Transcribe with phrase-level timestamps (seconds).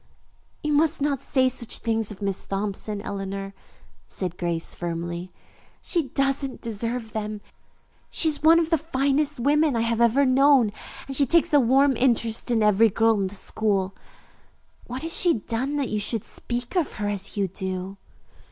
[0.63, 3.53] "You must not say such things of Miss Thompson, Eleanor,"
[4.07, 5.31] said Grace firmly.
[5.79, 7.39] "She doesn't deserve them.
[8.09, 10.71] She is one of the finest women I have ever known,
[11.05, 13.93] and she takes a warm interest in every girl in school.
[14.87, 17.97] What has she done that you should speak of her as you do?"